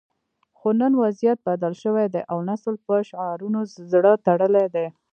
[0.57, 3.59] خو نن وضعیت بدل شوی دی او نسل په شعارونو
[3.91, 4.87] زړه تړلی دی